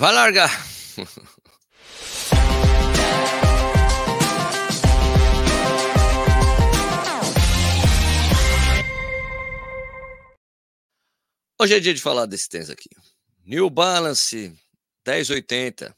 [0.00, 0.50] Vai largar.
[11.60, 12.88] Hoje é dia de falar desse tênis aqui.
[13.44, 14.56] New Balance
[15.06, 15.94] 1080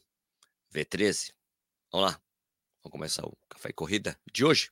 [0.75, 1.31] V13.
[1.89, 2.21] Vamos lá.
[2.83, 4.69] Vamos começar o café e corrida de hoje.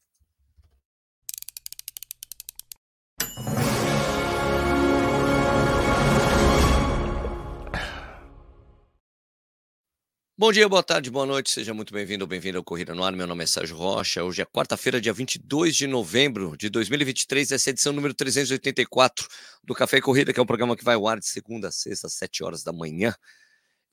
[10.41, 13.13] Bom dia, boa tarde, boa noite, seja muito bem-vindo ou bem-vindo ao Corrida no Ar.
[13.13, 14.23] Meu nome é Sérgio Rocha.
[14.23, 19.27] Hoje é quarta-feira, dia 22 de novembro de 2023, essa é a edição número 384
[19.63, 21.71] do Café e Corrida, que é um programa que vai ao ar de segunda a
[21.71, 23.13] sexta, às 7 horas da manhã.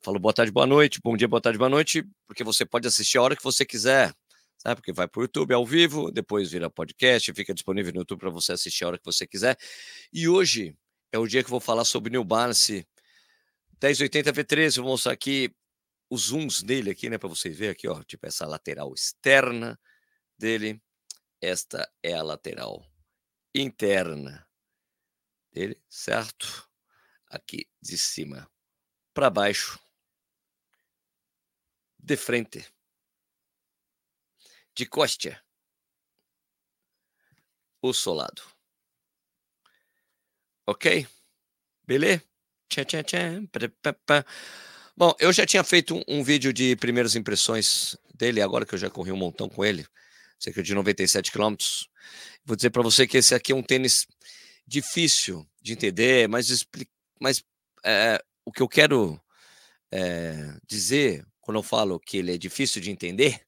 [0.00, 3.18] Falo boa tarde, boa noite, bom dia, boa tarde, boa noite, porque você pode assistir
[3.18, 4.14] a hora que você quiser,
[4.56, 4.76] sabe?
[4.76, 8.30] Porque vai para o YouTube ao vivo, depois vira podcast, fica disponível no YouTube para
[8.30, 9.54] você assistir a hora que você quiser.
[10.10, 10.74] E hoje
[11.12, 12.86] é o dia que eu vou falar sobre New Balance
[13.82, 14.80] 1080 V13.
[14.80, 15.52] Vou mostrar aqui
[16.10, 19.78] os zooms dele aqui, né, para vocês verem aqui, ó, tipo essa lateral externa
[20.38, 20.82] dele.
[21.40, 22.84] Esta é a lateral
[23.54, 24.48] interna
[25.52, 26.68] dele, certo?
[27.28, 28.50] Aqui de cima
[29.12, 29.78] para baixo,
[31.98, 32.66] de frente,
[34.74, 35.44] de costa,
[37.82, 38.42] o solado.
[40.66, 41.06] Ok?
[41.84, 42.22] Beleza?
[42.68, 43.48] Tchau, tchau, tchau.
[44.98, 48.78] Bom, eu já tinha feito um, um, vídeo de primeiras impressões dele, agora que eu
[48.78, 49.86] já corri um montão com ele,
[50.40, 51.88] cerca de 97 quilômetros.
[52.44, 54.08] Vou dizer para você que esse aqui é um tênis
[54.66, 56.66] difícil de entender, mas,
[57.20, 57.44] mas
[57.84, 59.20] é, o que eu quero
[59.92, 63.40] é, dizer quando eu falo que ele é difícil de entender,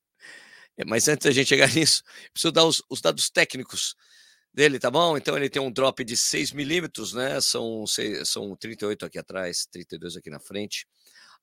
[0.77, 3.97] é, mas antes da gente chegar nisso, preciso dar os, os dados técnicos
[4.55, 5.17] dele, tá bom?
[5.17, 7.41] Então ele tem um drop de 6 milímetros, né?
[7.41, 7.85] São,
[8.25, 10.87] são 38 aqui atrás, 32 aqui na frente.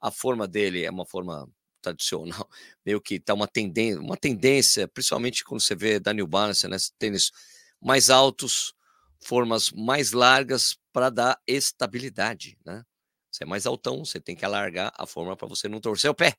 [0.02, 1.48] A forma dele é uma forma
[1.82, 2.48] tradicional,
[2.86, 6.78] meio que tá uma tendência, uma tendência, principalmente quando você vê da New Balance, né,
[7.00, 7.32] tênis
[7.82, 8.74] mais altos,
[9.20, 12.84] formas mais largas para dar estabilidade, né?
[13.32, 16.16] Você é mais altão, você tem que alargar a forma para você não torcer o
[16.16, 16.36] pé.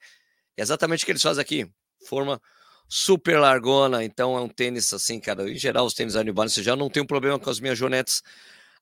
[0.57, 1.71] É exatamente o que eles fazem aqui.
[2.07, 2.41] Forma
[2.89, 5.49] super largona, então é um tênis assim, cara.
[5.49, 7.79] Em geral, os tênis da New Balance já não tem um problema com as minhas
[7.79, 8.23] jonetes.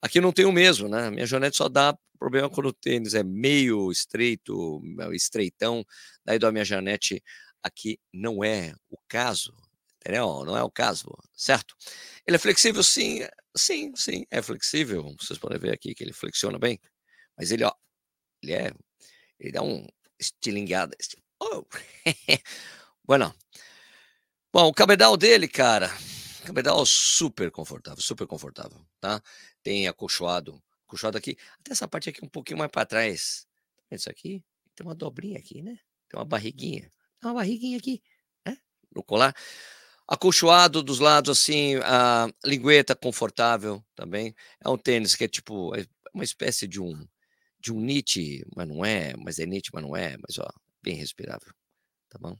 [0.00, 1.10] Aqui não tem o mesmo, né?
[1.10, 4.80] Minha jonete só dá problema quando o tênis é meio estreito,
[5.12, 5.84] estreitão,
[6.24, 7.22] daí da minha janete
[7.62, 9.54] aqui não é o caso,
[9.96, 10.44] entendeu?
[10.44, 11.76] Não é o caso, certo?
[12.26, 13.20] Ele é flexível, sim,
[13.56, 15.14] sim, sim, é flexível.
[15.20, 16.80] Vocês podem ver aqui que ele flexiona bem,
[17.36, 17.72] mas ele, ó,
[18.42, 18.72] ele é,
[19.38, 19.86] ele dá um
[20.18, 20.96] estilingado.
[21.40, 21.64] Oh.
[23.04, 23.34] bueno.
[24.52, 25.90] Bom, o cabedal dele, cara,
[26.46, 29.22] cabedal super confortável, super confortável, tá?
[29.66, 31.36] Tem acolchoado Puxado aqui.
[31.58, 33.48] Até essa parte aqui um pouquinho mais para trás.
[33.90, 34.40] Tá isso aqui
[34.76, 35.76] tem uma dobrinha aqui, né?
[36.08, 36.82] Tem uma barriguinha.
[37.20, 38.00] Tem uma barriguinha aqui,
[38.46, 38.56] né?
[38.94, 39.34] No colar.
[40.06, 44.36] Acolchoado dos lados, assim, a lingueta confortável também.
[44.64, 45.84] É um tênis que é tipo é
[46.14, 47.04] uma espécie de um
[47.58, 50.48] de um knit, mas não é, mas é knit, mas não é, mas ó,
[50.80, 51.52] bem respirável.
[52.08, 52.38] Tá bom?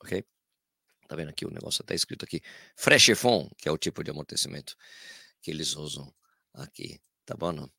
[0.00, 0.24] Ok?
[1.08, 2.40] Tá vendo aqui o negócio até escrito aqui.
[2.74, 4.74] Fresh Chiffon, que é o tipo de amortecimento
[5.42, 6.10] que eles usam
[6.54, 7.00] aqui.
[7.26, 7.70] Tá bom, não?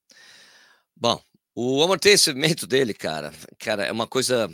[0.95, 1.21] Bom,
[1.53, 4.49] o amortecimento dele, cara, cara, é uma coisa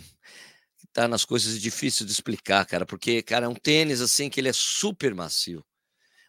[0.77, 4.39] que tá nas coisas difíceis de explicar, cara, porque, cara, é um tênis assim que
[4.39, 5.63] ele é super macio.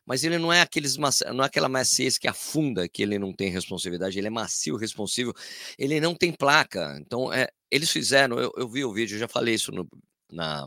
[0.05, 3.51] Mas ele não é aqueles não é aquela maciez que afunda, que ele não tem
[3.51, 5.33] responsividade, ele é macio, responsivo,
[5.79, 6.99] ele não tem placa.
[7.01, 9.89] Então, é, eles fizeram, eu, eu vi o vídeo, já falei isso no,
[10.31, 10.67] na,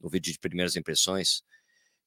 [0.00, 1.42] no vídeo de primeiras impressões,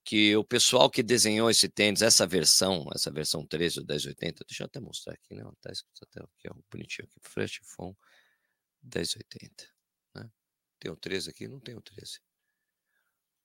[0.07, 4.63] que o pessoal que desenhou esse tênis, essa versão, essa versão 13 do 1080, deixa
[4.63, 5.43] eu até mostrar aqui, né?
[5.59, 7.93] Tá escrito até aqui, ó, bonitinho aqui, Flash Phone
[8.83, 9.67] 1080,
[10.15, 10.31] né?
[10.79, 11.45] Tem o 13 aqui?
[11.49, 12.21] Não tem o 13.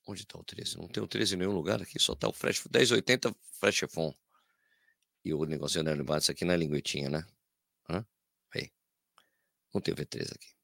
[0.07, 0.79] Onde está o 13?
[0.79, 4.17] Não tem o 13 em nenhum lugar aqui, só está o Flash 1080 Flash Phone.
[5.25, 7.27] E o negócio da Univates aqui na linguetinha, né?
[7.91, 8.07] Hã?
[8.55, 8.71] Aí.
[9.75, 10.55] Não tem o V13 aqui.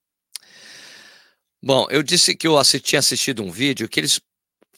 [1.60, 4.20] Bom, eu disse que eu tinha assistido um vídeo que eles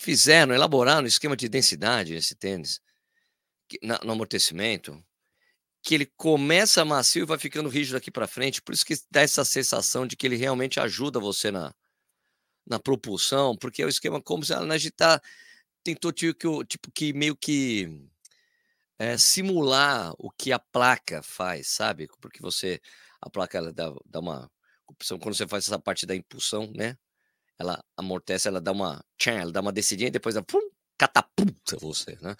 [0.00, 2.81] fizeram, elaboraram um esquema de densidade nesse tênis,
[3.82, 5.05] no amortecimento,
[5.82, 9.20] que ele começa macio e vai ficando rígido aqui para frente, por isso que dá
[9.20, 11.75] essa sensação de que ele realmente ajuda você na,
[12.67, 15.23] na propulsão, porque é o esquema como se a agitar
[15.85, 18.08] tentou tipo, tipo que meio que
[18.99, 22.08] é, simular o que a placa faz, sabe?
[22.20, 22.81] Porque você
[23.20, 24.50] a placa ela dá, dá uma
[25.20, 26.97] quando você faz essa parte da impulsão, né?
[27.61, 31.77] Ela amortece, ela dá uma, tchan, ela dá uma descidinha e depois ela pum, catapulta
[31.79, 32.35] você, né?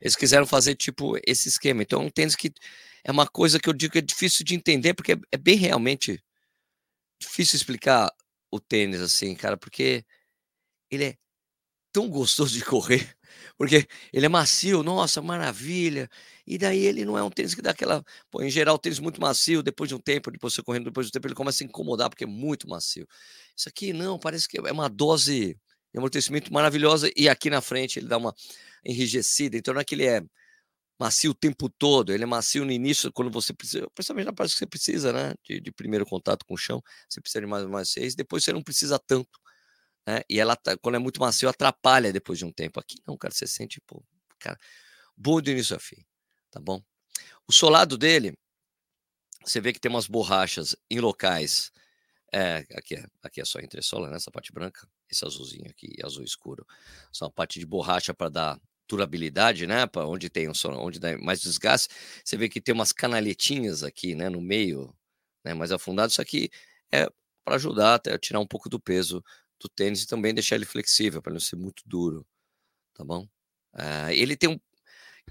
[0.00, 1.82] Eles quiseram fazer tipo esse esquema.
[1.82, 2.52] Então, um tênis que
[3.02, 5.56] é uma coisa que eu digo que é difícil de entender, porque é, é bem
[5.56, 6.22] realmente
[7.18, 8.12] difícil explicar
[8.50, 10.04] o tênis, assim, cara, porque
[10.90, 11.16] ele é
[11.90, 13.15] tão gostoso de correr,
[13.58, 16.08] porque ele é macio, nossa, maravilha.
[16.46, 18.04] E daí ele não é um tênis que dá aquela.
[18.30, 21.10] Pô, em geral, tênis muito macio, depois de um tempo, depois você correndo, depois de
[21.10, 23.06] um tempo, ele começa a incomodar porque é muito macio.
[23.56, 25.58] Isso aqui não, parece que é uma dose
[25.92, 28.34] de amortecimento maravilhosa, e aqui na frente ele dá uma
[28.84, 30.20] enrijecida, então não é que ele é
[30.98, 34.52] macio o tempo todo, ele é macio no início, quando você precisa, principalmente na parte
[34.52, 37.66] que você precisa, né, de, de primeiro contato com o chão, você precisa de mais
[37.66, 39.28] mais seis, depois você não precisa tanto,
[40.06, 42.78] né, e ela, tá, quando é muito macio, atrapalha depois de um tempo.
[42.80, 44.02] Aqui não, cara, você sente, pô,
[44.38, 44.58] cara,
[45.16, 46.04] bom do início a fim,
[46.50, 46.82] tá bom?
[47.48, 48.36] O solado dele,
[49.44, 51.72] você vê que tem umas borrachas em locais,
[52.32, 56.24] é, aqui é, aqui é só entressola, né, essa parte branca, esse azulzinho aqui, azul
[56.24, 56.66] escuro,
[57.12, 59.86] são a parte de borracha para dar durabilidade, né?
[59.86, 61.88] Para onde tem um onde dá mais desgaste,
[62.24, 64.28] você vê que tem umas canaletinhas aqui, né?
[64.28, 64.94] No meio,
[65.44, 65.54] né?
[65.54, 66.10] Mais afundado.
[66.10, 66.50] Isso aqui
[66.92, 67.08] é
[67.44, 69.22] para ajudar até tirar um pouco do peso
[69.60, 72.26] do tênis e também deixar ele flexível para não ser muito duro,
[72.94, 73.28] tá bom?
[73.74, 74.58] Uh, ele tem um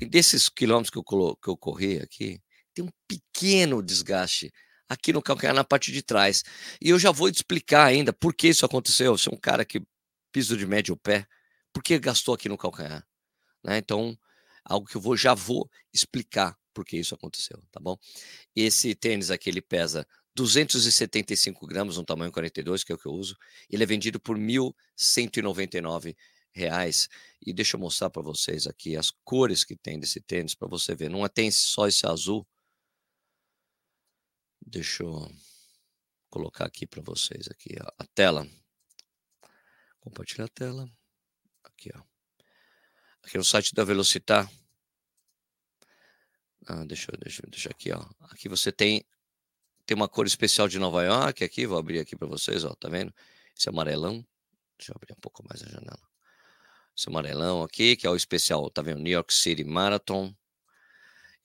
[0.08, 2.42] desses quilômetros que eu, colo, que eu corri aqui,
[2.74, 4.52] tem um pequeno desgaste
[4.90, 6.44] aqui no calcanhar na parte de trás.
[6.82, 9.18] E eu já vou te explicar ainda por que isso aconteceu.
[9.18, 9.82] Você é um cara que
[10.32, 11.26] piso de médio pé,
[11.72, 13.06] por que gastou aqui no calcanhar?
[13.64, 13.78] Né?
[13.78, 14.18] Então,
[14.64, 17.98] algo que eu vou, já vou explicar por que isso aconteceu, tá bom?
[18.54, 20.06] Esse tênis aqui, ele pesa
[20.36, 23.38] 275 gramas, no tamanho 42, que é o que eu uso.
[23.70, 26.16] Ele é vendido por 1.199
[26.52, 27.08] reais.
[27.46, 30.96] E deixa eu mostrar para vocês aqui as cores que tem desse tênis, para você
[30.96, 31.10] ver.
[31.10, 32.46] Não tem só esse azul.
[34.66, 35.32] Deixa eu
[36.30, 38.48] colocar aqui para vocês aqui ó, a tela.
[40.00, 40.90] Compartilhar a tela.
[41.64, 42.16] Aqui, ó
[43.26, 44.50] aqui no site da Velocitar.
[46.68, 48.06] Ah, deixa eu deixa, deixa aqui, ó.
[48.32, 49.04] Aqui você tem
[49.86, 52.90] tem uma cor especial de Nova York aqui, vou abrir aqui para vocês, ó, tá
[52.90, 53.14] vendo?
[53.58, 54.26] Esse amarelão.
[54.78, 56.02] Deixa eu abrir um pouco mais a janela.
[56.98, 59.02] Esse amarelão aqui, que é o especial, tá vendo?
[59.02, 60.34] New York City Marathon.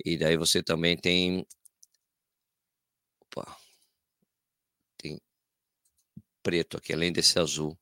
[0.04, 1.46] E daí você também tem
[3.20, 3.56] Opa.
[4.96, 5.20] Tem
[6.42, 7.78] preto aqui, além desse azul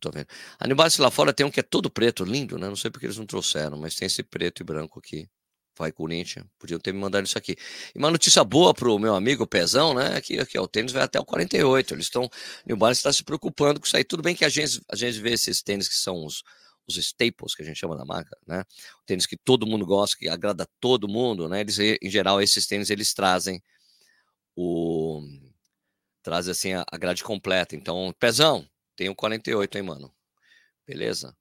[0.00, 0.26] tô vendo.
[0.58, 2.68] A New Balance lá fora tem um que é todo preto, lindo, né?
[2.68, 5.28] Não sei porque eles não trouxeram, mas tem esse preto e branco aqui.
[5.76, 7.56] Vai Corinthians, podiam ter me mandado isso aqui.
[7.94, 10.20] E uma notícia boa pro meu amigo Pezão, né?
[10.20, 11.94] Que aqui, ó, o tênis vai até o 48.
[11.94, 12.28] Eles estão.
[12.66, 14.04] New Balance está se preocupando com isso aí.
[14.04, 16.42] Tudo bem que a gente, a gente vê esses tênis que são os,
[16.86, 18.62] os staples que a gente chama da marca, né?
[19.02, 21.60] O tênis que todo mundo gosta, que agrada todo mundo, né?
[21.60, 23.62] Eles, em geral, esses tênis eles trazem
[24.56, 25.22] o
[26.22, 27.74] trazem assim a, a grade completa.
[27.74, 30.14] Então, Pezão, tenho 48, hein, mano?
[30.86, 31.34] Beleza?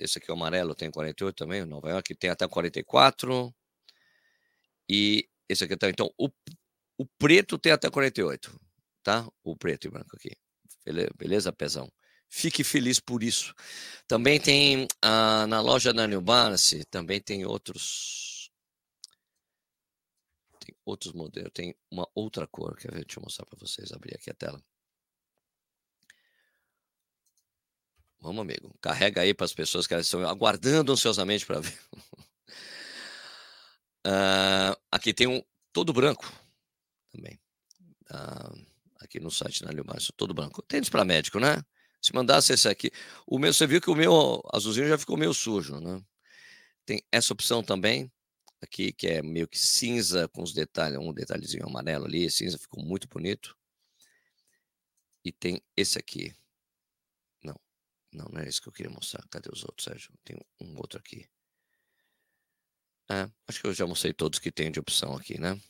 [0.00, 1.64] Esse aqui é o amarelo, tem 48 também.
[1.64, 3.54] Nova York tem até 44.
[4.88, 5.90] E esse aqui tá.
[5.90, 6.28] Então, o,
[6.98, 8.58] o preto tem até 48,
[9.02, 9.28] tá?
[9.44, 10.30] O preto e branco aqui.
[10.84, 11.92] Beleza, beleza pezão?
[12.30, 13.54] Fique feliz por isso.
[14.08, 18.50] Também tem ah, na loja da New Balance, também tem outros.
[20.60, 21.50] Tem outros modelos.
[21.52, 22.76] Tem uma outra cor.
[22.76, 23.04] Quer ver?
[23.04, 23.92] Deixa eu mostrar para vocês.
[23.92, 24.62] Abrir aqui a tela.
[28.20, 28.74] Vamos, amigo.
[28.80, 31.78] Carrega aí para as pessoas que estão aguardando ansiosamente para ver.
[34.06, 36.30] uh, aqui tem um todo branco
[37.10, 37.40] também.
[38.10, 38.66] Uh,
[39.00, 40.62] aqui no site da Leomar, todo branco.
[40.62, 41.64] Tênis para médico, né?
[42.00, 42.90] Se mandasse esse aqui.
[43.26, 46.02] O meu, você viu que o meu azulzinho já ficou meio sujo, né?
[46.84, 48.10] Tem essa opção também,
[48.60, 52.84] aqui, que é meio que cinza com os detalhes, um detalhezinho amarelo ali, cinza, ficou
[52.84, 53.56] muito bonito.
[55.24, 56.34] E tem esse aqui,
[58.12, 59.26] não, não é isso que eu queria mostrar.
[59.28, 60.12] Cadê os outros, Sérgio?
[60.24, 61.28] Tem um outro aqui.
[63.10, 65.60] É, acho que eu já mostrei todos que tem de opção aqui, né?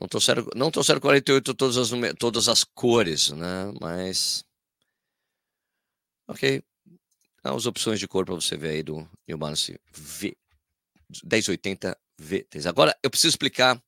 [0.00, 3.72] Não trouxeram, não trouxeram 48 todas as, todas as cores, né?
[3.80, 4.44] Mas.
[6.26, 6.62] Ok.
[7.42, 10.36] As opções de cor para você ver aí do New Balance V
[11.22, 12.66] 1080 V3.
[12.66, 13.80] Agora eu preciso explicar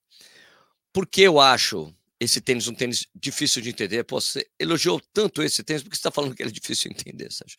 [0.93, 4.05] por que eu acho esse tênis um tênis difícil de entender.
[4.05, 7.01] Pô, você elogiou tanto esse tênis, porque você está falando que ele é difícil de
[7.01, 7.59] entender, Sérgio?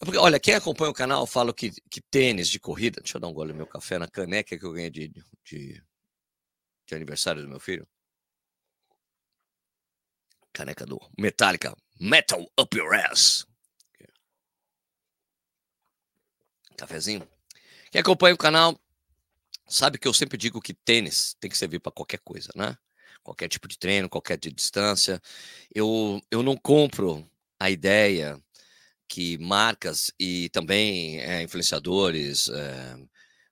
[0.00, 3.00] É porque, olha, quem acompanha o canal fala que, que tênis de corrida.
[3.02, 5.08] Deixa eu dar um gole no meu café na caneca que eu ganhei de,
[5.44, 5.82] de,
[6.86, 7.86] de aniversário do meu filho.
[10.52, 11.76] Caneca do Metallica.
[12.00, 13.46] Metal Up Your Ass.
[16.78, 17.28] Cafezinho.
[17.90, 18.80] Quem acompanha o canal
[19.68, 22.76] sabe que eu sempre digo que tênis tem que servir para qualquer coisa, né?
[23.30, 25.20] Qualquer tipo de treino, qualquer de distância.
[25.74, 27.24] Eu, eu não compro
[27.60, 28.40] a ideia
[29.08, 32.96] que marcas e também é, influenciadores é,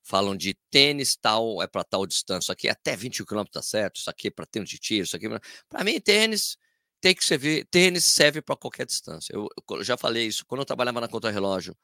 [0.03, 3.97] falam de tênis tal é para tal distância, aqui é até 20 km tá certo,
[3.97, 5.29] isso aqui é para tênis de tiro, isso aqui
[5.69, 6.57] para mim tênis
[7.01, 7.67] tem que servir.
[7.71, 9.33] Tênis serve para qualquer distância.
[9.33, 10.45] Eu, eu, já falei isso.
[10.47, 11.77] Quando eu trabalhava na contra-relógio,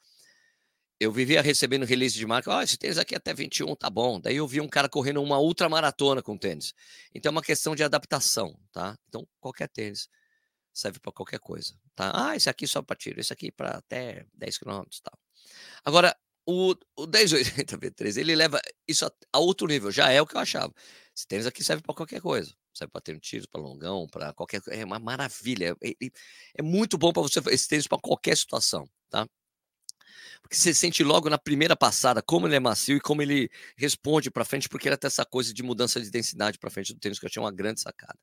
[1.01, 2.51] eu vivia recebendo release de marca.
[2.51, 4.21] Ó, oh, esse tênis aqui é até 21, tá bom.
[4.21, 6.75] Daí eu vi um cara correndo uma ultramaratona com tênis.
[7.15, 8.97] Então é uma questão de adaptação, tá?
[9.09, 10.09] Então qualquer tênis
[10.73, 12.13] serve para qualquer coisa, tá?
[12.15, 15.19] Ah, esse aqui só para tiro, esse aqui para até 10 km e tal.
[15.85, 20.27] Agora, o, o 1080 V3, ele leva isso a, a, outro nível, já é o
[20.27, 20.73] que eu achava.
[21.17, 22.53] Esse tênis aqui serve para qualquer coisa.
[22.73, 24.61] Serve para ter um tiro, para longão, para qualquer.
[24.69, 25.77] É uma maravilha.
[25.83, 25.93] É,
[26.59, 29.27] é muito bom para você esse tênis para qualquer situação, tá?
[30.43, 34.31] Porque você sente logo na primeira passada como ele é macio e como ele responde
[34.31, 37.19] para frente, porque ele tem essa coisa de mudança de densidade para frente do tênis,
[37.19, 38.19] que eu achei uma grande sacada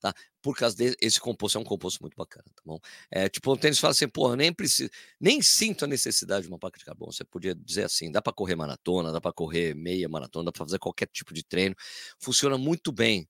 [0.00, 0.14] tá?
[0.40, 2.78] Por causa desse composto, é um composto muito bacana, tá bom?
[3.10, 6.58] É, tipo, o tênis fala assim, porra, nem preciso, nem sinto a necessidade de uma
[6.58, 7.12] placa de carbono.
[7.12, 10.64] Você podia dizer assim, dá para correr maratona, dá para correr meia maratona, dá para
[10.64, 11.74] fazer qualquer tipo de treino,
[12.20, 13.28] funciona muito bem,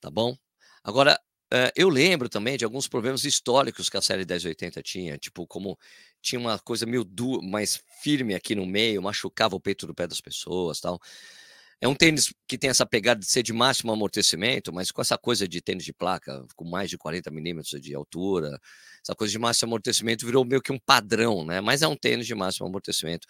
[0.00, 0.36] tá bom?
[0.82, 1.18] Agora,
[1.74, 5.78] eu lembro também de alguns problemas históricos que a série 1080 tinha, tipo, como
[6.22, 10.06] tinha uma coisa meio du mais firme aqui no meio, machucava o peito do pé
[10.06, 11.00] das pessoas tal.
[11.80, 15.16] É um tênis que tem essa pegada de ser de máximo amortecimento, mas com essa
[15.16, 18.60] coisa de tênis de placa, com mais de 40 milímetros de altura,
[19.02, 21.60] essa coisa de máximo amortecimento virou meio que um padrão, né?
[21.62, 23.26] Mas é um tênis de máximo amortecimento.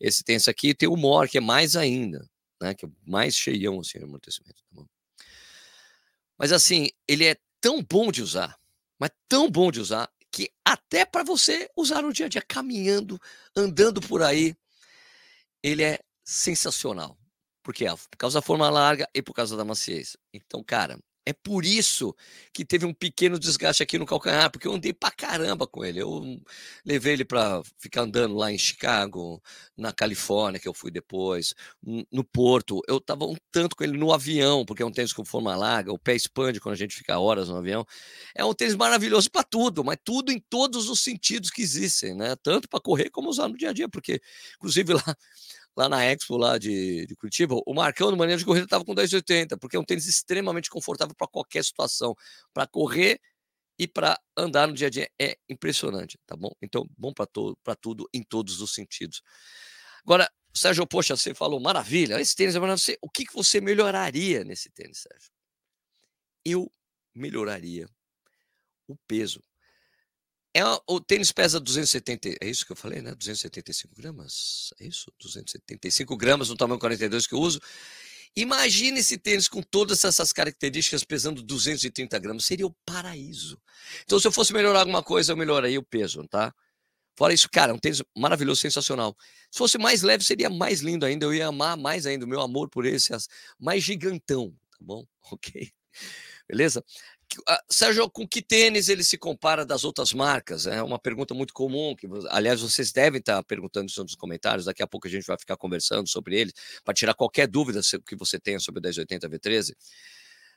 [0.00, 2.28] Esse tênis aqui tem o More, que é mais ainda,
[2.60, 2.74] né?
[2.74, 4.62] Que é mais cheião, assim, de amortecimento.
[4.74, 4.82] Tá
[6.36, 8.58] mas assim, ele é tão bom de usar,
[8.98, 13.18] mas tão bom de usar, que até para você usar no dia a dia, caminhando,
[13.56, 14.54] andando por aí,
[15.62, 17.16] ele é sensacional.
[17.62, 17.86] Por quê?
[17.86, 20.16] Por causa da forma larga e por causa da maciez.
[20.34, 22.14] Então, cara, é por isso
[22.52, 26.00] que teve um pequeno desgaste aqui no calcanhar, porque eu andei pra caramba com ele.
[26.00, 26.40] Eu
[26.84, 29.40] levei ele para ficar andando lá em Chicago,
[29.76, 31.54] na Califórnia, que eu fui depois,
[32.10, 32.80] no Porto.
[32.88, 35.92] Eu tava um tanto com ele no avião, porque é um tênis com forma larga,
[35.92, 37.86] o pé expande quando a gente fica horas no avião.
[38.34, 42.34] É um tênis maravilhoso para tudo, mas tudo em todos os sentidos que existem, né?
[42.42, 44.20] Tanto para correr como usar no dia a dia, porque,
[44.56, 45.16] inclusive, lá
[45.76, 48.94] lá na Expo lá de, de Curitiba, o Marcão no maneira de corrida estava com
[48.94, 52.14] 10,80, porque é um tênis extremamente confortável para qualquer situação,
[52.52, 53.20] para correr
[53.78, 56.52] e para andar no dia a dia é impressionante, tá bom?
[56.60, 59.22] Então, bom para tudo em todos os sentidos.
[60.04, 62.92] Agora, Sérgio, poxa, você falou maravilha, esse tênis é maravilhoso.
[63.00, 65.30] O que, que você melhoraria nesse tênis, Sérgio?
[66.44, 66.70] Eu
[67.14, 67.88] melhoraria
[68.86, 69.42] o peso.
[70.54, 73.14] É, o tênis pesa 270, é isso que eu falei, né?
[73.14, 74.72] 275 gramas?
[74.78, 75.10] É isso?
[75.18, 77.58] 275 gramas no tamanho 42 que eu uso.
[78.36, 82.44] Imagine esse tênis com todas essas características pesando 230 gramas.
[82.44, 83.60] Seria o paraíso.
[84.04, 86.54] Então, se eu fosse melhorar alguma coisa, eu melhoraria o peso, tá?
[87.14, 89.16] Fora isso, cara, é um tênis maravilhoso, sensacional.
[89.50, 91.26] Se fosse mais leve, seria mais lindo ainda.
[91.26, 93.12] Eu ia amar mais ainda o meu amor por esse,
[93.58, 95.06] mais gigantão, tá bom?
[95.30, 95.72] Ok?
[96.48, 96.84] Beleza?
[97.48, 100.66] Ah, Sérgio, com que tênis ele se compara das outras marcas?
[100.66, 104.82] É uma pergunta muito comum, que aliás vocês devem estar perguntando isso nos comentários, daqui
[104.82, 106.52] a pouco a gente vai ficar conversando sobre ele,
[106.84, 109.74] para tirar qualquer dúvida que você tenha sobre o 1080 V13.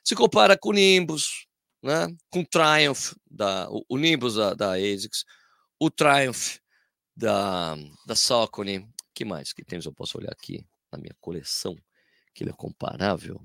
[0.04, 1.46] Se compara com o Nimbus,
[1.82, 2.08] né?
[2.30, 5.24] com o Triumph, da, o, Nimbus da, da ASICS,
[5.78, 6.58] o Triumph
[7.14, 9.52] da, da Saucony, que mais?
[9.52, 11.76] Que tênis eu posso olhar aqui na minha coleção,
[12.34, 13.40] que ele é comparável?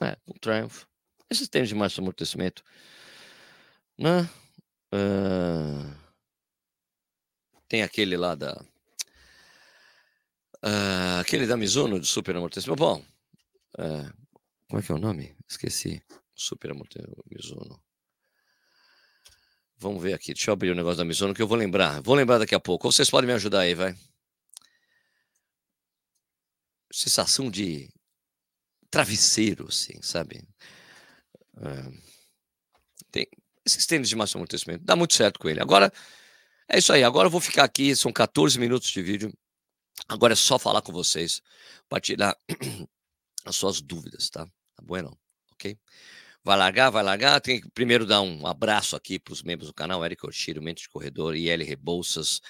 [0.00, 0.84] É, o Triumph
[1.30, 2.62] esses tênis de máximo amortecimento,
[3.98, 4.28] né?
[4.92, 5.94] Uh,
[7.68, 8.52] tem aquele lá da.
[10.64, 12.78] Uh, aquele da Mizuno de super amortecimento.
[12.78, 13.04] Bom,
[13.78, 14.12] uh,
[14.68, 15.36] como é que é o nome?
[15.48, 16.02] Esqueci.
[16.34, 17.82] Super amortecimento Mizuno.
[19.76, 20.32] Vamos ver aqui.
[20.32, 22.00] Deixa eu abrir o negócio da Mizuno que eu vou lembrar.
[22.00, 22.86] Vou lembrar daqui a pouco.
[22.86, 23.94] Ou vocês podem me ajudar aí, vai.
[26.92, 27.90] Sensação de
[28.90, 30.42] travesseiro, assim, sabe?
[31.60, 32.14] É,
[33.10, 33.26] tem
[33.64, 34.84] esses tênis de máximo amortecimento.
[34.84, 35.60] Dá muito certo com ele.
[35.60, 35.92] Agora,
[36.68, 37.02] é isso aí.
[37.02, 37.94] Agora eu vou ficar aqui.
[37.96, 39.32] São 14 minutos de vídeo.
[40.08, 41.40] Agora é só falar com vocês
[41.88, 42.36] para tirar
[43.44, 44.44] as suas dúvidas, tá?
[44.46, 45.16] Tá bueno?
[45.52, 45.78] Ok?
[46.42, 47.40] Vai largar, vai largar.
[47.40, 50.82] Tem que primeiro dar um abraço aqui para os membros do canal: Eric Ortiro, Mente
[50.82, 52.40] de Corredor, IL Rebouças,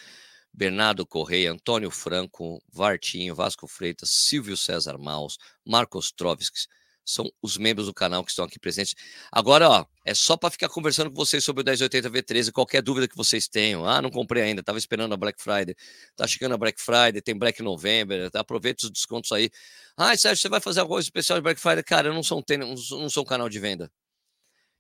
[0.53, 6.67] Bernardo Correia, Antônio Franco, Vartinho, Vasco Freitas, Silvio César Maus, Marcos Troviskis
[7.05, 8.95] são os membros do canal que estão aqui presentes.
[9.31, 13.07] Agora, ó, é só para ficar conversando com vocês sobre o 1080 V13, qualquer dúvida
[13.07, 13.87] que vocês tenham.
[13.87, 15.75] Ah, não comprei ainda, estava esperando a Black Friday.
[16.17, 18.41] Tá chegando a Black Friday, tem Black November, tá?
[18.41, 19.51] aproveita os descontos aí.
[19.97, 21.83] Ah, Sérgio, você vai fazer alguma coisa especial de Black Friday?
[21.83, 23.91] Cara, eu não sou um, não sou um canal de venda.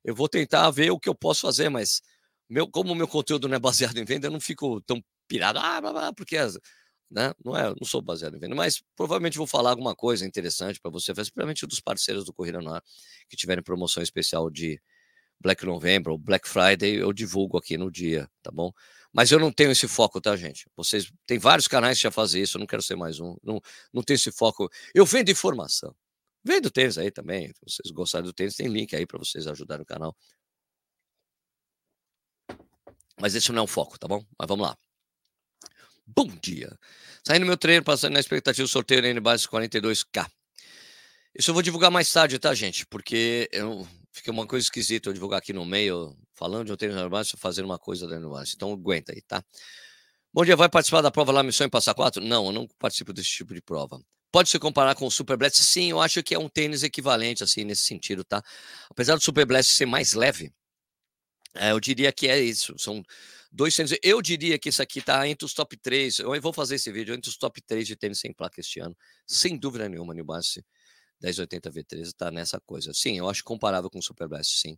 [0.04, 2.02] Eu vou tentar ver o que eu posso fazer, mas
[2.48, 5.58] meu, como o meu conteúdo não é baseado em venda, eu não fico tão pirado.
[5.58, 6.36] Ah, blá, blá, porque
[7.14, 7.33] né?
[7.44, 10.90] Não é, não sou baseado em venda, mas provavelmente vou falar alguma coisa interessante para
[10.90, 12.83] você, principalmente dos parceiros do Corrida no Ar
[13.28, 14.80] que tiverem promoção especial de
[15.40, 18.73] Black November ou Black Friday, eu divulgo aqui no dia, tá bom?
[19.12, 20.66] Mas eu não tenho esse foco, tá, gente?
[20.76, 23.37] Vocês tem vários canais que já fazem isso, eu não quero ser mais um.
[23.42, 23.61] Não,
[23.92, 24.68] não tenho esse foco.
[24.92, 25.94] Eu vendo informação.
[26.42, 27.49] Vendo tênis aí também.
[27.49, 30.16] Se vocês gostarem do tênis, tem link aí para vocês ajudarem o canal.
[33.21, 34.25] Mas esse não é o foco, tá bom?
[34.38, 34.76] Mas vamos lá.
[36.06, 36.70] Bom dia.
[37.26, 40.26] Saindo meu treino, passando na expectativa do sorteio da N-Base 42K.
[41.34, 42.87] Isso eu vou divulgar mais tarde, tá, gente?
[42.87, 46.94] Porque eu, fica uma coisa esquisita eu divulgar aqui no meio, falando de um treino
[46.94, 48.52] normal, fazendo uma coisa da N-Base.
[48.54, 49.42] Então aguenta aí, tá?
[50.32, 52.23] Bom dia, vai participar da prova lá, Missão em Passar 4?
[52.23, 54.00] Não, eu não participo desse tipo de prova.
[54.30, 55.58] Pode se comparar com o Super Blast?
[55.58, 58.42] Sim, eu acho que é um tênis equivalente, assim, nesse sentido, tá?
[58.90, 60.52] Apesar do Super Blast ser mais leve,
[61.54, 62.75] é, eu diria que é isso.
[62.76, 63.02] São
[63.54, 63.96] dois tênis.
[64.02, 66.18] Eu diria que isso aqui tá entre os top 3.
[66.18, 68.96] Eu vou fazer esse vídeo entre os top 3 de tênis sem placa este ano.
[69.26, 70.64] Sem dúvida nenhuma, New Balance
[71.23, 72.92] 1080 V13 tá nessa coisa.
[72.92, 74.76] Sim, eu acho comparável com o Super Blast, sim.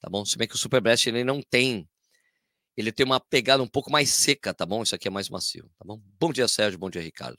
[0.00, 0.24] Tá bom?
[0.24, 1.88] Se bem que o Super Blast ele não tem.
[2.76, 4.82] Ele tem uma pegada um pouco mais seca, tá bom?
[4.82, 6.00] Isso aqui é mais macio, tá bom?
[6.18, 6.78] Bom dia, Sérgio.
[6.78, 7.36] Bom dia, Ricardo.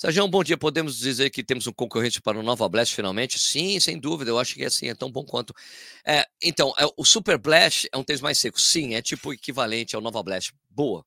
[0.00, 0.56] Sérgio, bom dia.
[0.56, 3.38] Podemos dizer que temos um concorrente para o Nova Blast finalmente?
[3.38, 4.30] Sim, sem dúvida.
[4.30, 5.52] Eu acho que é assim, é tão bom quanto.
[6.06, 8.58] É, então, é, o Super Blast é um tênis mais seco.
[8.58, 10.54] Sim, é tipo equivalente ao Nova Blast.
[10.70, 11.04] Boa.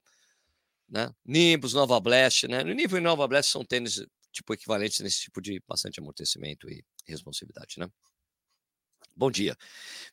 [0.88, 1.10] Né?
[1.26, 2.64] Nimbus, Nova Blast, né?
[2.64, 7.80] No nível Nova Blast são tênis tipo equivalentes nesse tipo de bastante amortecimento e responsividade,
[7.80, 7.88] né?
[9.16, 9.58] Bom dia.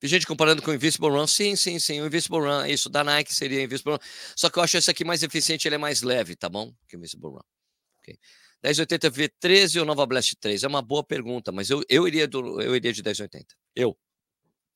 [0.01, 1.27] Vi gente comparando com o Invisible Run.
[1.27, 2.01] Sim, sim, sim.
[2.01, 3.99] O Invisible Run, isso da Nike seria Invisible Run.
[4.35, 6.75] Só que eu acho esse aqui mais eficiente, ele é mais leve, tá bom?
[6.89, 7.43] Que o Invisible Run.
[7.99, 8.19] Okay.
[8.63, 10.65] 1080 V13 ou Nova Blast 3?
[10.65, 13.55] É uma boa pergunta, mas eu, eu, iria, do, eu iria de 1080.
[13.75, 13.97] Eu,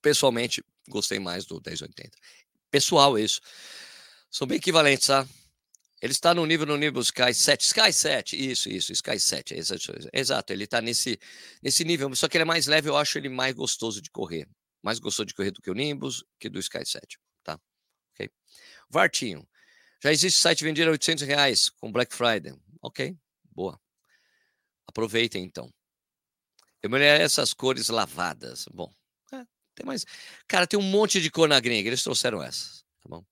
[0.00, 2.11] pessoalmente, gostei mais do 1080.
[2.71, 3.41] Pessoal, isso.
[4.31, 5.26] São bem equivalentes, tá?
[6.03, 7.62] Ele está no nível no nível Sky 7.
[7.62, 9.55] Sky 7, isso, isso, Sky 7.
[10.12, 11.19] Exato, ele está nesse,
[11.62, 14.47] nesse nível, só que ele é mais leve, eu acho ele mais gostoso de correr.
[14.83, 17.59] Mais gostoso de correr do que o Nimbus, que do Sky 7, tá?
[18.12, 18.31] Ok.
[18.90, 19.49] Vartinho.
[20.03, 22.55] Já existe site vendido a 800 reais com Black Friday.
[22.83, 23.16] Ok,
[23.55, 23.81] Boa.
[24.87, 25.73] Aproveitem então.
[26.83, 28.67] Eu melhorei essas cores lavadas.
[28.73, 28.93] Bom,
[29.33, 30.05] é, tem mais.
[30.47, 31.88] Cara, tem um monte de cor na gringa.
[31.88, 33.25] Eles trouxeram essas, tá bom?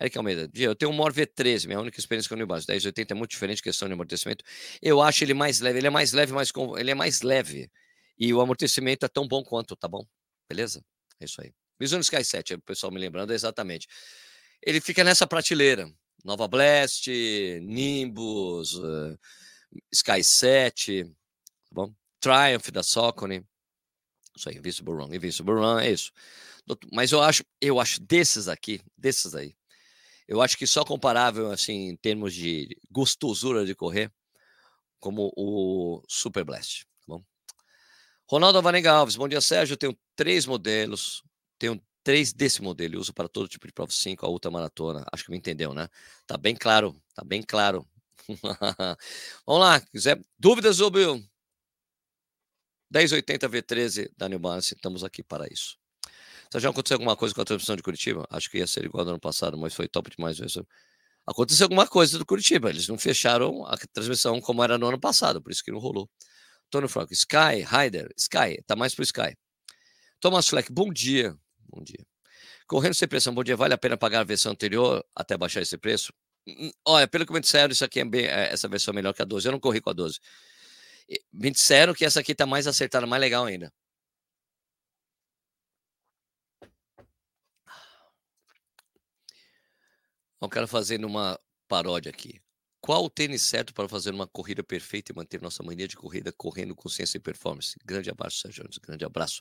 [0.00, 3.14] Eric Almeida, eu tenho um Mor V13, minha única experiência com o New Balance 1080
[3.14, 4.44] é muito diferente questão de amortecimento.
[4.82, 7.70] Eu acho ele mais leve, ele é mais leve, mas ele é mais leve.
[8.18, 10.04] E o amortecimento é tão bom quanto, tá bom?
[10.48, 10.84] Beleza?
[11.20, 11.52] É isso aí.
[11.78, 13.86] Mizuno Sky 7, o pessoal me lembrando exatamente.
[14.62, 15.88] Ele fica nessa prateleira.
[16.24, 17.08] Nova Blast,
[17.62, 19.18] Nimbus, uh,
[19.92, 21.10] Sky 7, tá
[21.72, 21.94] bom?
[22.20, 23.44] Triumph da Socony.
[24.36, 25.14] Isso aí, Invincible Run.
[25.14, 26.12] Invincible Run é isso.
[26.92, 29.54] Mas eu acho, eu acho desses aqui, desses aí,
[30.26, 34.10] eu acho que só comparável, assim, em termos de gostosura de correr,
[34.98, 36.84] como o Super Blast.
[36.84, 37.22] Tá bom?
[38.26, 39.74] Ronaldo Vanega Alves, bom dia, Sérgio.
[39.74, 41.22] Eu tenho três modelos,
[41.58, 45.04] tenho três desse modelo, uso para todo tipo de prova 5, a ultra maratona.
[45.12, 45.88] Acho que me entendeu, né?
[46.26, 47.86] Tá bem claro, tá bem claro.
[49.46, 51.22] Vamos lá, quiser dúvidas sobre o
[52.90, 55.76] 1080 V13 da New Balance, estamos aqui para isso.
[56.56, 58.26] Já aconteceu alguma coisa com a transmissão de Curitiba?
[58.30, 60.64] Acho que ia ser igual no ano passado, mas foi top demais isso.
[61.26, 65.42] Aconteceu alguma coisa do Curitiba, eles não fecharam a transmissão como era no ano passado,
[65.42, 66.08] por isso que não rolou.
[66.70, 69.36] Tony Franco, Sky, Ryder, Sky, tá mais pro Sky.
[70.20, 71.36] Thomas Fleck, bom dia.
[71.68, 72.04] Bom dia.
[72.66, 73.56] Correndo sem pressão, bom dia.
[73.56, 76.12] Vale a pena pagar a versão anterior até baixar esse preço?
[76.46, 79.14] Hum, olha, pelo que me disseram, isso aqui é bem, é, essa versão é melhor
[79.14, 79.46] que a 12.
[79.48, 80.18] Eu não corri com a 12.
[81.32, 83.72] Me disseram que essa aqui tá mais acertada, mais legal ainda.
[90.40, 92.40] Eu quero fazer uma paródia aqui.
[92.80, 96.30] Qual o tênis certo para fazer uma corrida perfeita e manter nossa mania de corrida
[96.32, 97.76] correndo com ciência e performance?
[97.82, 98.76] Grande abraço, Sérgio Jones.
[98.78, 99.40] Grande abraço.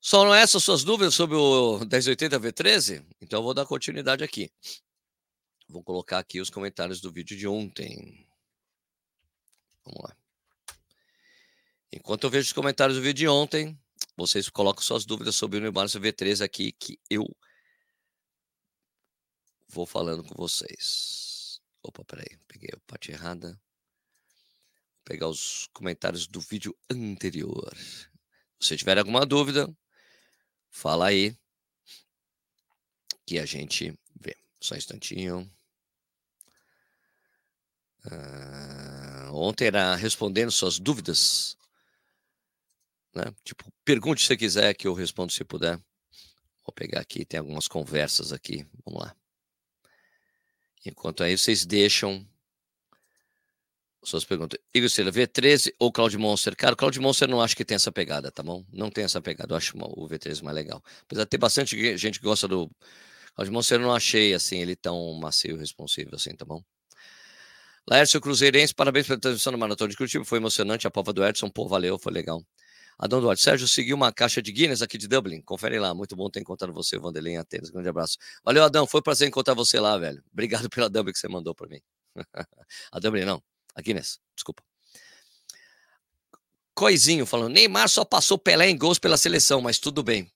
[0.00, 3.04] Só não essas suas dúvidas sobre o 1080 V13?
[3.20, 4.50] Então eu vou dar continuidade aqui.
[5.70, 8.26] Vou colocar aqui os comentários do vídeo de ontem.
[9.84, 10.16] Vamos lá.
[11.92, 13.78] Enquanto eu vejo os comentários do vídeo de ontem,
[14.16, 17.24] vocês colocam suas dúvidas sobre o Balance V3 aqui, que eu
[19.68, 21.60] vou falando com vocês.
[21.84, 23.50] Opa, peraí, peguei a parte errada.
[23.50, 27.72] Vou pegar os comentários do vídeo anterior.
[28.58, 29.72] Se tiver alguma dúvida,
[30.68, 31.38] fala aí
[33.24, 34.36] que a gente vê.
[34.60, 35.59] Só um instantinho.
[38.06, 41.56] Uh, ontem era respondendo suas dúvidas.
[43.14, 43.24] Né?
[43.44, 45.76] Tipo, pergunte se quiser que eu respondo se puder.
[46.64, 48.66] Vou pegar aqui, tem algumas conversas aqui.
[48.84, 49.16] Vamos lá.
[50.84, 52.26] Enquanto aí vocês deixam
[54.02, 54.58] suas perguntas.
[54.72, 56.56] Igor Silva, V13 ou Cloud Monster?
[56.56, 58.64] Cara, o Cloud Monster não acho que tem essa pegada, tá bom?
[58.72, 59.52] Não tem essa pegada.
[59.52, 60.82] Eu acho o V13 mais legal.
[61.02, 62.70] Apesar de ter bastante gente que gosta do
[63.34, 66.62] Cloud Monster, eu não achei assim ele tão macio e responsivo assim, tá bom?
[67.90, 70.24] Laércio Cruzeirense, parabéns pela transmissão do Maratona de Curitiba.
[70.24, 71.50] Foi emocionante a prova do Edson.
[71.50, 72.40] Pô, valeu, foi legal.
[72.96, 75.42] Adão Duarte, Sérgio seguiu uma caixa de Guinness aqui de Dublin.
[75.42, 77.68] Confere lá, muito bom ter encontrado você, Vanderlei, em Atenas.
[77.68, 78.16] Grande abraço.
[78.44, 80.22] Valeu, Adão, foi um prazer encontrar você lá, velho.
[80.32, 81.80] Obrigado pela Dublin que você mandou para mim.
[82.92, 83.42] a Dublin não,
[83.74, 84.62] a Guinness, desculpa.
[86.72, 90.30] Coisinho falando, Neymar só passou Pelé em gols pela seleção, mas tudo bem.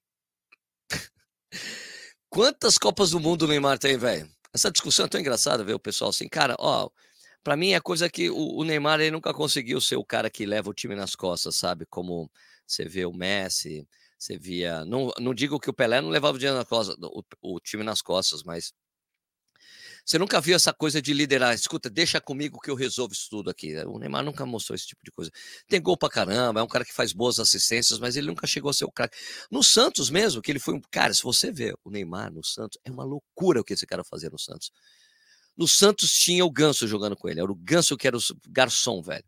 [2.28, 4.28] Quantas Copas do Mundo o Neymar tem, velho?
[4.52, 6.90] Essa discussão é tão engraçada, ver o pessoal assim, cara, ó,
[7.44, 10.46] para mim é coisa que o, o, Neymar ele nunca conseguiu ser o cara que
[10.46, 11.86] leva o time nas costas, sabe?
[11.86, 12.30] Como
[12.66, 13.86] você vê o Messi,
[14.18, 17.60] você via, não, não digo que o Pelé não levava o, nas costas, o, o
[17.60, 18.72] time nas costas, mas
[20.04, 21.54] você nunca viu essa coisa de liderar?
[21.54, 23.74] Escuta, deixa comigo que eu resolvo isso tudo aqui.
[23.86, 25.30] O Neymar nunca mostrou esse tipo de coisa.
[25.66, 28.70] Tem gol pra caramba, é um cara que faz boas assistências, mas ele nunca chegou
[28.70, 29.16] a ser o craque.
[29.50, 30.80] No Santos mesmo, que ele foi um.
[30.90, 34.04] Cara, se você vê o Neymar no Santos, é uma loucura o que esse cara
[34.04, 34.70] fazia no Santos.
[35.56, 37.40] No Santos tinha o Ganso jogando com ele.
[37.40, 39.24] Era o Ganso que era o garçom, velho.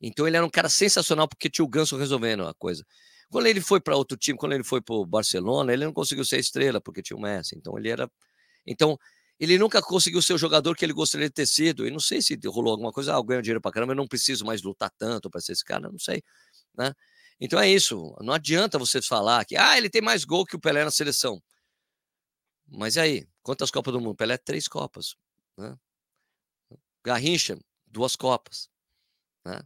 [0.00, 2.84] Então ele era um cara sensacional porque tinha o Ganso resolvendo a coisa.
[3.30, 6.24] Quando ele foi para outro time, quando ele foi para o Barcelona, ele não conseguiu
[6.24, 7.56] ser estrela porque tinha o Messi.
[7.56, 8.10] Então ele era.
[8.66, 8.98] Então
[9.38, 11.86] ele nunca conseguiu ser o jogador que ele gostaria de ter sido.
[11.86, 14.06] E não sei se rolou alguma coisa, ah, eu ganho dinheiro pra caramba, eu não
[14.08, 16.22] preciso mais lutar tanto para ser esse cara, não sei,
[16.76, 16.92] né?
[17.40, 20.60] Então é isso, não adianta você falar que, ah, ele tem mais gol que o
[20.60, 21.42] Pelé na seleção.
[22.68, 24.16] Mas e aí, quantas Copas do Mundo?
[24.16, 25.14] Pelé, três Copas,
[25.56, 25.76] né?
[27.04, 28.68] Garrincha, duas Copas,
[29.44, 29.62] né?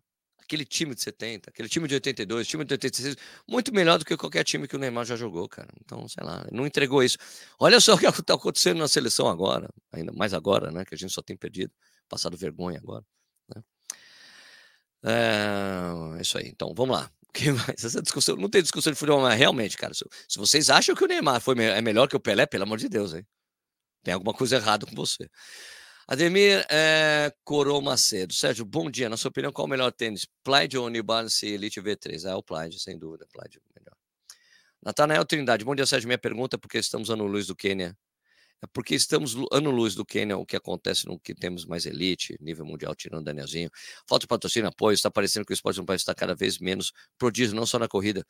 [0.50, 3.16] aquele time de 70, aquele time de 82, time de 86,
[3.48, 5.68] muito melhor do que qualquer time que o Neymar já jogou, cara.
[5.81, 7.16] Então, sei lá, não entregou isso.
[7.59, 10.85] Olha só o que está acontecendo na seleção agora, ainda mais agora, né?
[10.85, 11.72] Que a gente só tem perdido,
[12.09, 13.05] passado vergonha agora.
[13.55, 13.62] Né?
[15.05, 16.48] É, isso aí.
[16.48, 17.11] Então, vamos lá.
[17.33, 17.85] que mais?
[17.85, 21.05] Essa discussão, não tem discussão de futebol, mas realmente, cara, se, se vocês acham que
[21.05, 23.24] o Neymar foi, é melhor que o Pelé, pelo amor de Deus, hein?
[24.03, 25.31] Tem alguma coisa errada com você.
[26.11, 27.33] Ademir é,
[27.81, 28.35] Macedo.
[28.35, 29.09] Sérgio, bom dia.
[29.09, 30.27] Na sua opinião, qual o melhor tênis?
[30.42, 32.29] Plaid ou New Balance Elite V3?
[32.29, 33.29] Ah, o Plaid, sem dúvida.
[33.33, 33.96] Plaid é melhor.
[34.83, 35.64] Natanael Trindade.
[35.64, 36.09] Bom dia, Sérgio.
[36.09, 37.96] Minha pergunta é porque estamos ano luz do Quênia.
[38.61, 42.37] É porque estamos ano luz do Quênia, o que acontece no que temos mais elite,
[42.40, 43.70] nível mundial, tirando Danielzinho.
[44.05, 44.94] Falta patrocínio, apoio.
[44.94, 47.87] Está parecendo que o esporte no país está cada vez menos prodígio, não só na
[47.87, 48.27] corrida.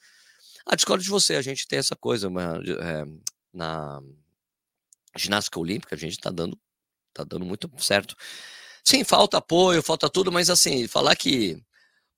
[0.66, 1.34] Ah, discordo de você.
[1.34, 3.04] A gente tem essa coisa mas, é,
[3.54, 4.02] na
[5.16, 6.60] ginástica olímpica, a gente está dando
[7.12, 8.14] tá dando muito certo.
[8.84, 11.62] Sim, falta apoio, falta tudo, mas assim, falar que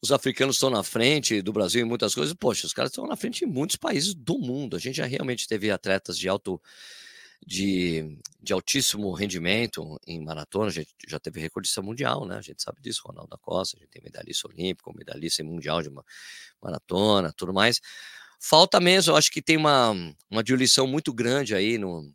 [0.03, 3.17] os africanos estão na frente do Brasil em muitas coisas, poxa, os caras estão na
[3.17, 4.77] frente em muitos países do mundo.
[4.77, 6.61] A gente já realmente teve atletas de alto
[7.47, 12.37] de, de altíssimo rendimento em maratona, a gente já teve recordista mundial, né?
[12.37, 15.91] A gente sabe disso, Ronaldo da Costa, a gente tem medalhista olímpico, medalhista mundial de
[16.61, 17.81] maratona, tudo mais.
[18.39, 19.93] Falta mesmo, eu acho que tem uma,
[20.31, 22.13] uma diluição muito grande aí no,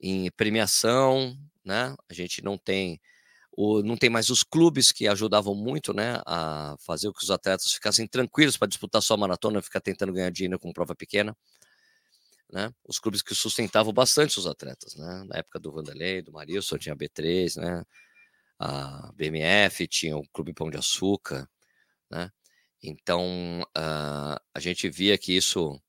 [0.00, 1.94] em premiação, né?
[2.08, 3.00] A gente não tem
[3.56, 7.30] o, não tem mais os clubes que ajudavam muito, né, a fazer com que os
[7.30, 11.34] atletas ficassem tranquilos para disputar só maratona, ficar tentando ganhar dinheiro com prova pequena,
[12.52, 12.72] né?
[12.84, 15.24] Os clubes que sustentavam bastante os atletas, né?
[15.26, 17.84] Na época do Vanderlei, do Marilson, tinha a B3, né?
[18.58, 21.48] A BMF tinha o Clube Pão de Açúcar,
[22.10, 22.30] né?
[22.82, 25.80] Então, uh, a gente via que isso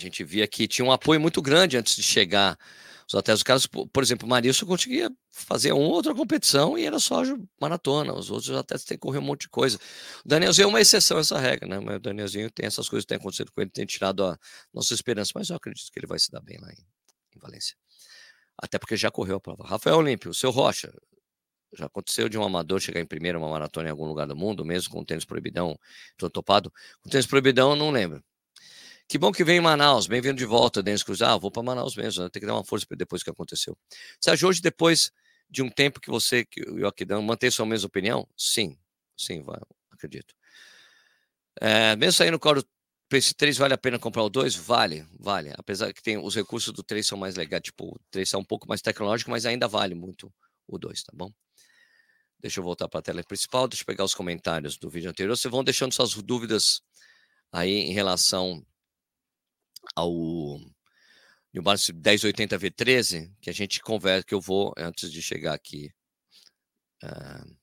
[0.00, 2.58] a gente via que tinha um apoio muito grande antes de chegar
[3.06, 3.40] os atletas.
[3.40, 7.22] Os caras, por exemplo, o Marilson conseguia fazer uma outra competição e era só
[7.60, 8.14] maratona.
[8.14, 9.78] Os outros atletas têm que correr um monte de coisa.
[10.24, 11.80] O Danielzinho é uma exceção a essa regra, né?
[11.80, 14.38] Mas o Danielzinho tem essas coisas que têm acontecido com ele, tem tirado a
[14.72, 16.86] nossa esperança, mas eu acredito que ele vai se dar bem lá em,
[17.36, 17.76] em Valência.
[18.56, 19.66] Até porque já correu a prova.
[19.66, 20.92] Rafael Olímpio, seu Rocha,
[21.72, 24.64] já aconteceu de um amador chegar em primeiro uma maratona em algum lugar do mundo,
[24.64, 25.78] mesmo com tênis proibidão,
[26.16, 26.72] todo topado?
[27.02, 28.22] Com tênis proibidão, não lembro.
[29.10, 30.06] Que bom que vem em Manaus.
[30.06, 31.20] Bem-vindo de volta, Denis Cruz.
[31.20, 32.22] Ah, vou para Manaus mesmo.
[32.22, 32.30] Né?
[32.30, 33.76] Tem que dar uma força depois que aconteceu.
[34.20, 35.10] Sérgio, hoje, depois
[35.50, 38.28] de um tempo que você, que o Aquidão, mantém sua mesma opinião?
[38.36, 38.78] Sim,
[39.16, 39.44] sim,
[39.90, 40.32] acredito.
[41.60, 42.64] É, mesmo saindo no coro
[43.12, 44.54] esse 3 vale a pena comprar o 2?
[44.54, 45.52] Vale, vale.
[45.58, 48.44] Apesar que tem os recursos do 3 são mais legais, tipo, o 3 é um
[48.44, 50.32] pouco mais tecnológico, mas ainda vale muito
[50.68, 51.32] o 2, tá bom?
[52.38, 55.36] Deixa eu voltar para a tela principal, deixa eu pegar os comentários do vídeo anterior.
[55.36, 56.80] Vocês vão deixando suas dúvidas
[57.50, 58.64] aí em relação
[59.94, 60.12] ao
[61.52, 65.92] New Balance 1080 V13, que a gente conversa, que eu vou, antes de chegar aqui,
[67.02, 67.56] uh,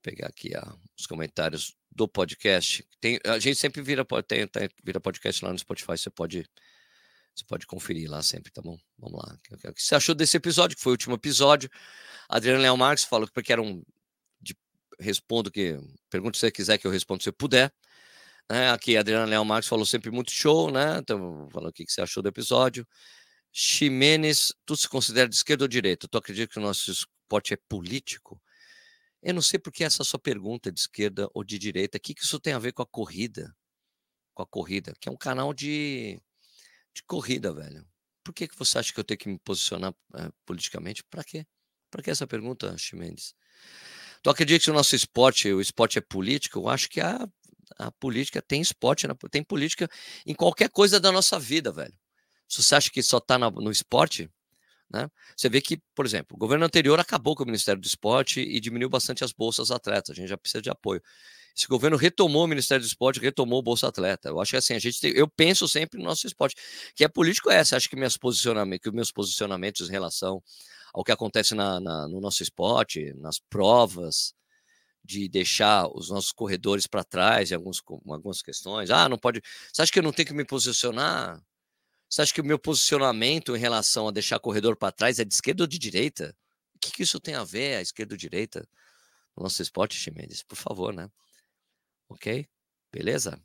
[0.00, 2.86] pegar aqui uh, os comentários do podcast.
[3.00, 6.48] Tem, a gente sempre vira, tem, tem, vira podcast lá no Spotify, você pode
[7.34, 8.78] Você pode conferir lá sempre, tá bom?
[8.98, 9.38] Vamos lá.
[9.50, 11.68] O que você achou desse episódio, que foi o último episódio?
[12.28, 13.82] Adriano Leão Marques falou que era um.
[14.40, 14.56] De,
[15.00, 15.78] respondo que.
[16.08, 17.72] Pergunta se você quiser que eu responda se eu puder.
[18.50, 18.70] Né?
[18.70, 20.98] Aqui, Adriana Leão Marques falou sempre muito show, né?
[20.98, 22.86] Então, falou o que você achou do episódio.
[23.52, 26.08] Ximenes, tu se considera de esquerda ou direita?
[26.08, 28.40] Tu acredita que o nosso esporte é político?
[29.22, 31.98] Eu não sei por que essa sua pergunta de esquerda ou de direita.
[31.98, 33.54] O que, que isso tem a ver com a corrida?
[34.34, 36.20] Com a corrida, que é um canal de
[36.96, 37.86] de corrida, velho.
[38.24, 41.04] Por que, que você acha que eu tenho que me posicionar é, politicamente?
[41.04, 41.46] Para quê?
[41.90, 43.34] Para que essa pergunta, Chimendes?
[44.22, 46.58] Tu acredita que o nosso esporte, o esporte é político?
[46.58, 47.28] Eu acho que a,
[47.78, 49.88] a política tem esporte, tem política
[50.24, 51.94] em qualquer coisa da nossa vida, velho.
[52.48, 54.30] Se você acha que só está no esporte,
[54.90, 55.10] né?
[55.36, 58.60] Você vê que, por exemplo, o governo anterior acabou com o Ministério do Esporte e
[58.60, 60.10] diminuiu bastante as bolsas atletas.
[60.10, 61.02] A gente já precisa de apoio.
[61.56, 64.28] Esse governo retomou o Ministério do Esporte, retomou o Bolsa Atleta.
[64.28, 66.54] Eu acho que assim, a gente tem, eu penso sempre no nosso esporte,
[66.94, 67.76] que é político é essa.
[67.76, 70.42] Acho que, meus posicionamentos, que os meus posicionamentos em relação
[70.92, 74.34] ao que acontece na, na, no nosso esporte, nas provas,
[75.06, 78.90] de deixar os nossos corredores para trás em alguns, algumas questões.
[78.90, 79.40] Ah, não pode.
[79.72, 81.40] Você acha que eu não tenho que me posicionar?
[82.08, 85.32] Você acha que o meu posicionamento em relação a deixar corredor para trás é de
[85.32, 86.36] esquerda ou de direita?
[86.74, 88.68] O que, que isso tem a ver, a esquerda ou direita,
[89.36, 90.42] no nosso esporte, Chimenez?
[90.42, 91.10] Por favor, né?
[92.08, 92.46] Ok?
[92.92, 93.40] Beleza?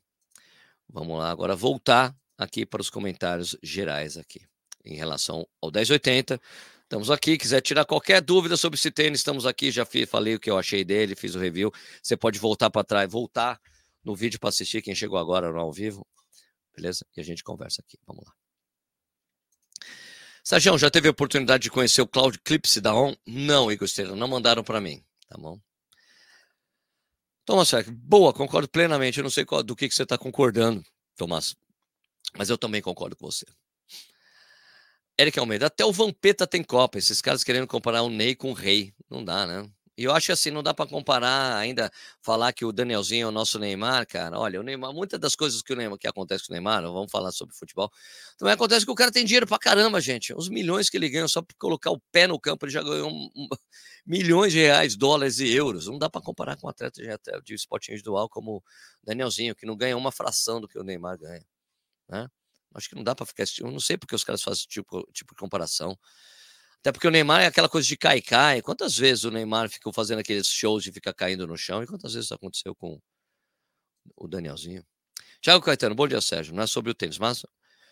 [0.89, 4.41] Vamos lá agora voltar aqui para os comentários gerais aqui
[4.83, 6.39] em relação ao 1080.
[6.91, 10.39] Estamos aqui, quiser tirar qualquer dúvida sobre esse tênis, estamos aqui, já fiz, falei o
[10.41, 11.71] que eu achei dele, fiz o review.
[12.03, 13.61] Você pode voltar para trás, voltar
[14.03, 16.05] no vídeo para assistir quem chegou agora no ao vivo.
[16.75, 17.05] Beleza?
[17.15, 17.97] E a gente conversa aqui.
[18.05, 18.33] Vamos lá.
[20.43, 23.15] Sérgio, já teve a oportunidade de conhecer o Cloud Clips da ON?
[23.25, 25.61] Não, Igor Estrela, não mandaram para mim, tá bom?
[27.45, 29.17] Thomas boa, concordo plenamente.
[29.17, 30.83] Eu não sei do que, que você está concordando,
[31.15, 31.55] Tomás,
[32.37, 33.45] mas eu também concordo com você.
[35.19, 36.97] Eric Almeida, até o Vampeta tem Copa.
[36.97, 38.93] Esses caras querendo comparar o Ney com o Rei.
[39.09, 39.69] Não dá, né?
[39.97, 43.31] E eu acho assim, não dá para comparar ainda, falar que o Danielzinho é o
[43.31, 44.39] nosso Neymar, cara.
[44.39, 47.11] Olha, o Neymar, muitas das coisas que o Neymar que acontece com o Neymar, vamos
[47.11, 47.91] falar sobre futebol,
[48.37, 50.33] também acontece que o cara tem dinheiro pra caramba, gente.
[50.33, 53.11] Os milhões que ele ganha só por colocar o pé no campo, ele já ganhou
[53.11, 53.47] um, um,
[54.05, 55.87] milhões de reais, dólares e euros.
[55.87, 58.63] Não dá para comparar com um atleta de, de esporte individual como o
[59.03, 61.45] Danielzinho, que não ganha uma fração do que o Neymar ganha,
[62.09, 62.27] né?
[62.73, 63.43] Acho que não dá para ficar.
[63.59, 65.97] Eu não sei porque os caras fazem tipo, tipo de comparação.
[66.79, 68.61] Até porque o Neymar é aquela coisa de cai cai.
[68.61, 72.13] Quantas vezes o Neymar ficou fazendo aqueles shows de ficar caindo no chão e quantas
[72.13, 72.99] vezes isso aconteceu com
[74.15, 74.83] o Danielzinho?
[75.41, 76.53] Tiago Caetano, bom dia, Sérgio.
[76.55, 77.45] Não é sobre o tênis, mas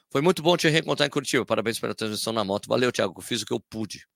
[0.09, 1.45] foi muito bom te reencontrar em Curitiba.
[1.45, 2.67] Parabéns pela transmissão na moto.
[2.67, 3.21] Valeu, Tiago.
[3.21, 4.07] Fiz o que eu pude.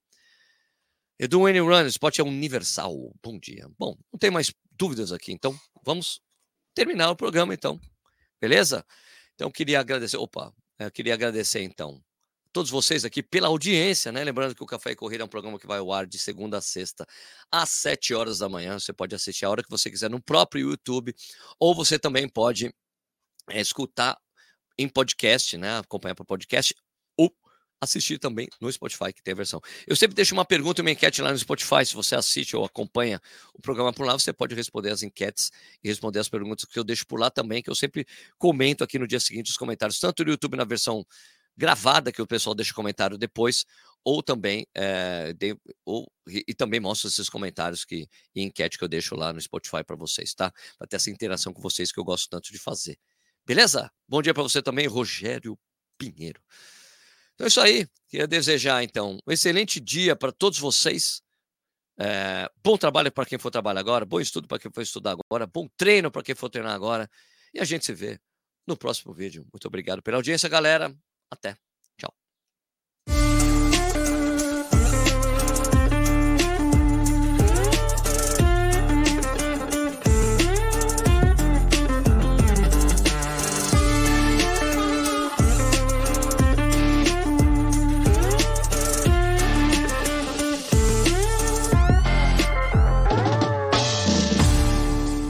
[1.19, 3.13] Edu Wayne Run, esporte é universal.
[3.21, 3.69] Bom dia.
[3.77, 6.19] Bom, não tem mais dúvidas aqui, então vamos
[6.73, 7.79] terminar o programa, então.
[8.41, 8.83] Beleza?
[9.35, 10.17] Então, queria agradecer.
[10.17, 10.53] Opa,
[10.93, 12.01] queria agradecer, então,
[12.53, 14.23] todos vocês aqui pela audiência, né?
[14.23, 16.59] Lembrando que o Café e Corrida é um programa que vai ao ar de segunda
[16.59, 17.05] a sexta,
[17.51, 18.79] às sete horas da manhã.
[18.79, 21.13] Você pode assistir a hora que você quiser no próprio YouTube,
[21.59, 22.73] ou você também pode
[23.49, 24.17] é, escutar
[24.77, 25.79] em podcast, né?
[25.79, 26.75] Acompanhar para podcast,
[27.83, 29.61] assistir também no Spotify, que tem a versão.
[29.87, 31.85] Eu sempre deixo uma pergunta e uma enquete lá no Spotify.
[31.85, 33.21] Se você assiste ou acompanha
[33.53, 35.51] o programa por lá, você pode responder as enquetes
[35.83, 38.05] e responder as perguntas que eu deixo por lá também, que eu sempre
[38.37, 41.05] comento aqui no dia seguinte os comentários, tanto no YouTube na versão
[41.55, 43.65] gravada que o pessoal deixa comentário depois,
[44.03, 48.87] ou também é, de, ou, e, também mostra esses comentários que e enquete que eu
[48.87, 50.51] deixo lá no Spotify para vocês, tá?
[50.77, 52.97] Para ter essa interação com vocês que eu gosto tanto de fazer.
[53.45, 53.91] Beleza?
[54.07, 55.57] Bom dia para você também, Rogério
[55.97, 56.41] Pinheiro.
[57.33, 57.87] Então é isso aí.
[58.07, 61.21] Queria desejar então um excelente dia para todos vocês.
[61.97, 65.45] É, bom trabalho para quem for trabalhar agora, bom estudo para quem for estudar agora,
[65.45, 67.09] bom treino para quem for treinar agora.
[67.53, 68.19] E a gente se vê
[68.67, 69.45] no próximo vídeo.
[69.53, 70.95] Muito obrigado pela audiência, galera.
[71.29, 71.55] Até.